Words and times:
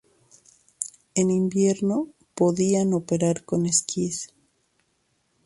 En 1.13 1.29
invierno 1.29 2.07
podían 2.33 2.91
operar 2.95 3.45
con 3.45 3.67
esquíes. 3.67 4.33